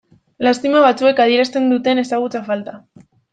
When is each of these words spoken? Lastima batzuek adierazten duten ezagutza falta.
Lastima 0.45 0.79
batzuek 0.85 1.21
adierazten 1.25 1.69
duten 1.75 2.03
ezagutza 2.05 2.43
falta. 2.49 2.75